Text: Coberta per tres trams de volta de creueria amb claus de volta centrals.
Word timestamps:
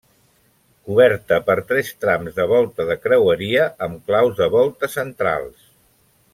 Coberta 0.87 1.37
per 1.49 1.55
tres 1.73 1.91
trams 2.05 2.39
de 2.39 2.47
volta 2.53 2.87
de 2.93 2.97
creueria 3.05 3.69
amb 3.89 4.03
claus 4.11 4.37
de 4.43 4.51
volta 4.59 4.93
centrals. 4.99 5.73